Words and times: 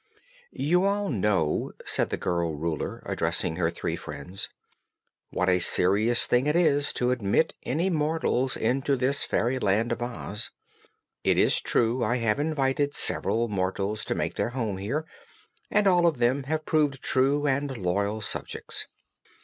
"You 0.51 0.85
all 0.85 1.09
know," 1.09 1.73
said 1.85 2.09
the 2.09 2.17
girl 2.17 2.55
Ruler, 2.55 3.03
addressing 3.05 3.57
her 3.57 3.69
three 3.69 3.95
friends, 3.95 4.49
"what 5.29 5.47
a 5.47 5.59
serious 5.59 6.25
thing 6.25 6.47
it 6.47 6.55
is 6.55 6.91
to 6.93 7.11
admit 7.11 7.53
any 7.67 7.87
mortals 7.91 8.57
into 8.57 8.95
this 8.95 9.25
fairyland 9.25 9.91
of 9.91 10.01
Oz. 10.01 10.49
It 11.23 11.37
is 11.37 11.61
true 11.61 12.03
I 12.03 12.17
have 12.17 12.39
invited 12.39 12.95
several 12.95 13.47
mortals 13.47 14.03
to 14.05 14.15
make 14.15 14.33
their 14.37 14.49
home 14.57 14.77
here, 14.77 15.05
and 15.69 15.85
all 15.85 16.07
of 16.07 16.17
them 16.17 16.45
have 16.45 16.65
proved 16.65 17.03
true 17.03 17.45
and 17.45 17.77
loyal 17.77 18.21
subjects. 18.21 18.87